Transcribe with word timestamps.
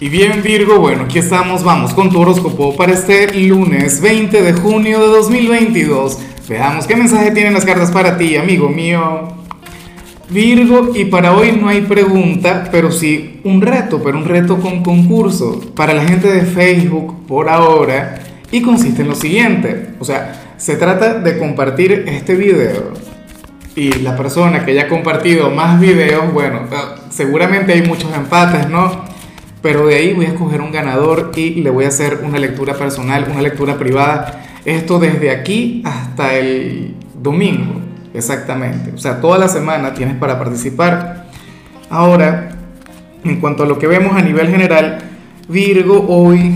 Y 0.00 0.08
bien 0.10 0.44
Virgo, 0.44 0.78
bueno, 0.78 1.06
aquí 1.06 1.18
estamos, 1.18 1.64
vamos 1.64 1.92
con 1.92 2.08
tu 2.08 2.20
horóscopo 2.20 2.76
para 2.76 2.92
este 2.92 3.34
lunes 3.34 4.00
20 4.00 4.42
de 4.42 4.52
junio 4.52 5.00
de 5.00 5.08
2022. 5.08 6.20
Veamos 6.48 6.86
qué 6.86 6.94
mensaje 6.94 7.32
tienen 7.32 7.52
las 7.52 7.64
cartas 7.64 7.90
para 7.90 8.16
ti, 8.16 8.36
amigo 8.36 8.68
mío. 8.68 9.26
Virgo, 10.30 10.92
y 10.94 11.06
para 11.06 11.34
hoy 11.34 11.50
no 11.60 11.68
hay 11.68 11.80
pregunta, 11.80 12.68
pero 12.70 12.92
sí 12.92 13.40
un 13.42 13.60
reto, 13.60 14.00
pero 14.00 14.16
un 14.18 14.26
reto 14.26 14.60
con 14.60 14.84
concurso 14.84 15.60
para 15.74 15.94
la 15.94 16.04
gente 16.04 16.28
de 16.28 16.42
Facebook 16.42 17.26
por 17.26 17.48
ahora. 17.48 18.20
Y 18.52 18.62
consiste 18.62 19.02
en 19.02 19.08
lo 19.08 19.16
siguiente, 19.16 19.94
o 19.98 20.04
sea, 20.04 20.54
se 20.58 20.76
trata 20.76 21.14
de 21.14 21.38
compartir 21.38 22.04
este 22.06 22.36
video. 22.36 22.92
Y 23.74 23.90
la 23.94 24.16
persona 24.16 24.64
que 24.64 24.70
haya 24.70 24.86
compartido 24.86 25.50
más 25.50 25.80
videos, 25.80 26.32
bueno, 26.32 26.60
seguramente 27.10 27.72
hay 27.72 27.82
muchos 27.82 28.14
empates, 28.14 28.68
¿no? 28.68 29.17
Pero 29.60 29.86
de 29.86 29.96
ahí 29.96 30.12
voy 30.12 30.26
a 30.26 30.28
escoger 30.28 30.60
un 30.60 30.70
ganador 30.70 31.32
y 31.34 31.62
le 31.62 31.70
voy 31.70 31.84
a 31.84 31.88
hacer 31.88 32.20
una 32.22 32.38
lectura 32.38 32.74
personal, 32.74 33.26
una 33.30 33.42
lectura 33.42 33.76
privada. 33.76 34.44
Esto 34.64 34.98
desde 34.98 35.30
aquí 35.30 35.82
hasta 35.84 36.34
el 36.36 36.94
domingo, 37.20 37.80
exactamente. 38.14 38.92
O 38.94 38.98
sea, 38.98 39.20
toda 39.20 39.38
la 39.38 39.48
semana 39.48 39.94
tienes 39.94 40.16
para 40.16 40.38
participar. 40.38 41.26
Ahora, 41.90 42.50
en 43.24 43.40
cuanto 43.40 43.64
a 43.64 43.66
lo 43.66 43.78
que 43.78 43.86
vemos 43.86 44.16
a 44.16 44.22
nivel 44.22 44.48
general, 44.48 44.98
Virgo 45.48 46.04
hoy, 46.08 46.54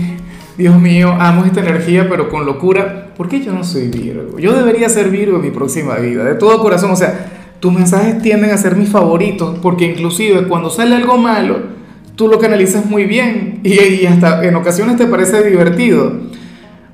Dios 0.57 0.79
mío, 0.79 1.15
amo 1.19 1.45
esta 1.45 1.61
energía, 1.61 2.07
pero 2.07 2.29
con 2.29 2.45
locura. 2.45 3.07
¿Por 3.17 3.27
qué 3.27 3.41
yo 3.41 3.51
no 3.51 3.63
soy 3.63 3.87
Virgo? 3.87 4.39
Yo 4.39 4.53
debería 4.53 4.87
ser 4.87 5.09
Virgo 5.09 5.37
en 5.37 5.41
mi 5.41 5.51
próxima 5.51 5.95
vida, 5.95 6.23
de 6.23 6.35
todo 6.35 6.61
corazón. 6.61 6.91
O 6.91 6.95
sea, 6.95 7.27
tus 7.59 7.73
mensajes 7.73 8.21
tienden 8.21 8.51
a 8.51 8.57
ser 8.57 8.75
mis 8.75 8.89
favoritos, 8.89 9.57
porque 9.59 9.85
inclusive 9.85 10.47
cuando 10.47 10.69
sale 10.69 10.95
algo 10.95 11.17
malo, 11.17 11.82
tú 12.15 12.27
lo 12.27 12.39
canalizas 12.39 12.85
muy 12.85 13.05
bien 13.05 13.61
y, 13.63 14.05
hasta 14.05 14.43
en 14.43 14.55
ocasiones 14.55 14.97
te 14.97 15.07
parece 15.07 15.43
divertido. 15.49 16.13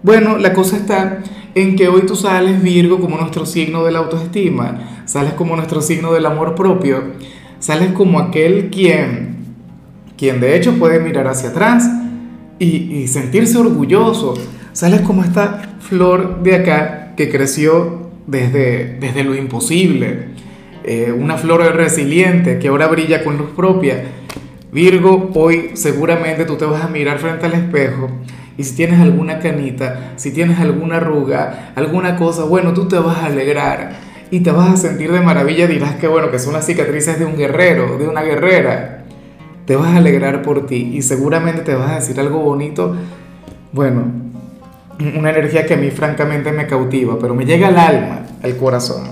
Bueno, 0.02 0.38
la 0.38 0.54
cosa 0.54 0.78
está 0.78 1.24
en 1.56 1.76
que 1.76 1.88
hoy 1.88 2.04
tú 2.04 2.16
sales 2.16 2.62
Virgo 2.62 3.00
como 3.00 3.18
nuestro 3.18 3.46
signo 3.46 3.84
de 3.84 3.92
la 3.92 4.00
autoestima, 4.00 5.04
sales 5.06 5.34
como 5.34 5.56
nuestro 5.56 5.82
signo 5.82 6.14
del 6.14 6.26
amor 6.26 6.56
propio, 6.56 7.04
sales 7.60 7.92
como 7.92 8.20
aquel 8.20 8.70
quien, 8.70 9.36
quien 10.18 10.40
de 10.40 10.56
hecho 10.56 10.78
puede 10.78 11.00
mirar 11.00 11.28
hacia 11.28 11.50
atrás 11.50 11.90
y, 12.60 13.08
sentirse 13.08 13.58
orgulloso, 13.58 14.36
sales 14.74 15.02
como 15.02 15.24
esta 15.24 15.78
flor 15.80 16.44
de 16.44 16.56
acá 16.56 17.14
que 17.18 17.30
creció 17.30 18.10
desde, 18.28 18.98
desde 19.00 19.24
lo 19.24 19.36
imposible, 19.36 20.30
eh, 20.84 21.14
una 21.18 21.36
flor 21.36 21.62
resiliente 21.76 22.60
que 22.60 22.70
ahora 22.70 22.88
brilla 22.88 23.24
con 23.24 23.38
luz 23.38 23.50
propia 23.56 24.04
Virgo, 24.72 25.32
hoy 25.34 25.72
seguramente 25.74 26.46
tú 26.46 26.56
te 26.56 26.66
vas 26.66 26.84
a 26.84 26.88
mirar 26.88 27.18
frente 27.18 27.48
al 27.48 27.54
espejo 27.54 28.10
y 28.56 28.64
si 28.64 28.76
tienes 28.76 29.00
alguna 29.00 29.40
canita, 29.40 30.12
si 30.16 30.32
tienes 30.32 30.60
alguna 30.60 30.98
arruga, 30.98 31.72
alguna 31.76 32.18
cosa, 32.18 32.44
bueno, 32.44 32.74
tú 32.74 32.88
te 32.88 33.00
vas 33.00 33.18
a 33.18 33.26
alegrar 33.26 33.94
y 34.30 34.42
te 34.42 34.52
vas 34.52 34.70
a 34.70 34.78
sentir 34.78 35.12
de 35.12 35.22
maravilla, 35.22 35.66
dirás 35.66 35.96
que 35.96 36.08
bueno, 36.08 36.30
que 36.30 36.38
son 36.38 36.54
las 36.54 36.68
cicatrices 36.68 37.18
de 37.18 37.26
un 37.26 37.36
guerrero, 37.36 37.98
de 37.98 38.08
una 38.08 38.22
guerrera. 38.22 39.06
Te 39.66 39.76
vas 39.76 39.88
a 39.90 39.98
alegrar 39.98 40.44
por 40.44 40.68
ti 40.68 40.92
y 40.94 41.02
seguramente 41.02 41.62
te 41.62 41.74
vas 41.74 41.92
a 41.92 41.96
decir 41.96 42.20
algo 42.20 42.40
bonito. 42.40 42.96
Bueno, 43.72 44.04
una 45.18 45.32
energía 45.32 45.66
que 45.66 45.74
a 45.74 45.78
mí 45.78 45.90
francamente 45.90 46.52
me 46.52 46.68
cautiva, 46.68 47.18
pero 47.20 47.34
me 47.34 47.46
llega 47.46 47.70
al 47.70 47.80
alma, 47.80 48.26
al 48.44 48.56
corazón. 48.58 49.08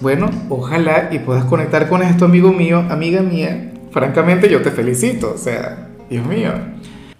Bueno, 0.00 0.30
ojalá 0.48 1.08
y 1.10 1.18
puedas 1.18 1.44
conectar 1.44 1.88
con 1.90 2.02
esto, 2.02 2.24
amigo 2.24 2.52
mío, 2.52 2.84
amiga 2.88 3.22
mía, 3.22 3.73
francamente 3.94 4.50
yo 4.50 4.60
te 4.60 4.72
felicito, 4.72 5.34
o 5.34 5.38
sea, 5.38 5.88
Dios 6.10 6.26
mío. 6.26 6.50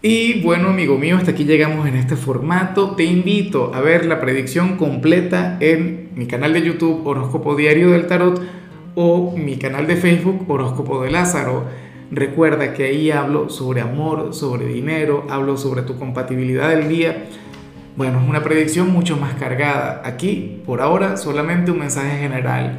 Y 0.02 0.42
bueno, 0.42 0.70
amigo 0.70 0.98
mío, 0.98 1.16
hasta 1.16 1.30
aquí 1.30 1.44
llegamos 1.44 1.86
en 1.86 1.94
este 1.94 2.16
formato. 2.16 2.96
Te 2.96 3.04
invito 3.04 3.72
a 3.72 3.80
ver 3.80 4.04
la 4.06 4.20
predicción 4.20 4.76
completa 4.76 5.56
en 5.60 6.10
mi 6.16 6.26
canal 6.26 6.52
de 6.52 6.62
YouTube 6.62 7.06
Horóscopo 7.06 7.54
Diario 7.54 7.92
del 7.92 8.08
Tarot 8.08 8.42
o 8.96 9.36
mi 9.36 9.56
canal 9.56 9.86
de 9.86 9.94
Facebook 9.94 10.50
Horóscopo 10.50 11.00
de 11.04 11.12
Lázaro. 11.12 11.64
Recuerda 12.10 12.74
que 12.74 12.84
ahí 12.84 13.12
hablo 13.12 13.50
sobre 13.50 13.80
amor, 13.80 14.34
sobre 14.34 14.66
dinero, 14.66 15.28
hablo 15.30 15.56
sobre 15.56 15.82
tu 15.82 15.96
compatibilidad 15.96 16.70
del 16.70 16.88
día. 16.88 17.26
Bueno, 17.96 18.20
es 18.20 18.28
una 18.28 18.42
predicción 18.42 18.90
mucho 18.90 19.16
más 19.16 19.34
cargada. 19.34 20.02
Aquí, 20.04 20.60
por 20.66 20.80
ahora, 20.80 21.16
solamente 21.16 21.70
un 21.70 21.78
mensaje 21.78 22.18
general 22.18 22.78